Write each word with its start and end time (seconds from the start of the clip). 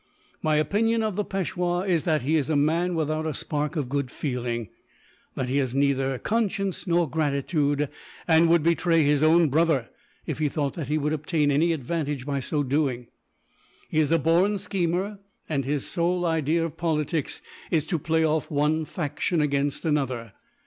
"My 0.41 0.55
opinion 0.55 1.03
of 1.03 1.15
the 1.15 1.23
Peishwa 1.23 1.85
is 1.87 2.05
that 2.05 2.23
he 2.23 2.35
is 2.35 2.49
a 2.49 2.55
man 2.55 2.95
without 2.95 3.27
a 3.27 3.35
spark 3.35 3.75
of 3.75 3.87
good 3.87 4.09
feeling; 4.09 4.69
that 5.35 5.47
he 5.47 5.57
has 5.57 5.75
neither 5.75 6.17
conscience 6.17 6.87
nor 6.87 7.07
gratitude, 7.07 7.87
and 8.27 8.49
would 8.49 8.63
betray 8.63 9.03
his 9.03 9.21
own 9.21 9.49
brother, 9.49 9.89
if 10.25 10.39
he 10.39 10.49
thought 10.49 10.73
that 10.73 10.87
he 10.87 10.97
would 10.97 11.13
obtain 11.13 11.51
any 11.51 11.71
advantage 11.71 12.25
by 12.25 12.39
so 12.39 12.63
doing. 12.63 13.09
He 13.89 13.99
is 13.99 14.09
a 14.09 14.17
born 14.17 14.57
schemer, 14.57 15.19
and 15.47 15.65
his 15.65 15.85
sole 15.85 16.25
idea 16.25 16.65
of 16.65 16.77
politics 16.77 17.43
is 17.69 17.85
to 17.85 17.99
play 17.99 18.25
off 18.25 18.49
one 18.49 18.85
faction 18.85 19.39
against 19.39 19.85
another. 19.85 20.33